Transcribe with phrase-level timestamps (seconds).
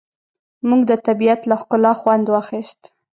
[0.67, 2.81] موږ د طبیعت له ښکلا خوند واخیست.